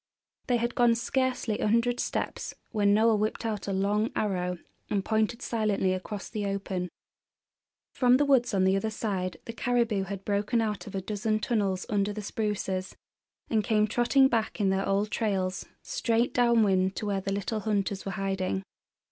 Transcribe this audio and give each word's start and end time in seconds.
They 0.47 0.57
had 0.57 0.73
gone 0.73 0.95
scarcely 0.95 1.59
a 1.59 1.67
hundred 1.67 1.99
steps 1.99 2.55
when 2.71 2.91
Noel 2.91 3.19
whipped 3.19 3.45
out 3.45 3.67
a 3.67 3.71
long 3.71 4.09
arrow 4.15 4.57
and 4.89 5.05
pointed 5.05 5.43
silently 5.43 5.93
across 5.93 6.27
the 6.27 6.43
open. 6.47 6.89
From 7.93 8.17
the 8.17 8.25
woods 8.25 8.51
on 8.55 8.63
the 8.63 8.75
other 8.75 8.89
side 8.89 9.37
the 9.45 9.53
caribou 9.53 10.05
had 10.05 10.25
broken 10.25 10.59
out 10.59 10.87
of 10.87 10.95
a 10.95 11.01
dozen 11.01 11.37
tunnels 11.37 11.85
under 11.87 12.11
the 12.13 12.23
spruces, 12.23 12.95
and 13.47 13.63
came 13.63 13.85
trotting 13.87 14.27
back 14.27 14.59
in 14.59 14.71
their 14.71 14.87
old 14.89 15.11
trails, 15.11 15.67
straight 15.83 16.33
downwind 16.33 16.95
to 16.95 17.05
where 17.05 17.21
the 17.21 17.31
little 17.31 17.59
hunters 17.59 18.03
were 18.03 18.13
hiding. 18.13 18.63